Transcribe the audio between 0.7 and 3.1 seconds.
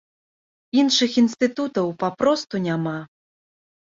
Іншых інстытутаў папросту няма.